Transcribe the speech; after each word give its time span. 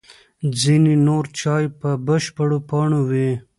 ځینې 0.61 0.93
نور 1.07 1.23
چای 1.39 1.65
په 1.79 1.89
بشپړو 2.07 2.57
پاڼو 2.69 2.99
وي. 3.09 3.29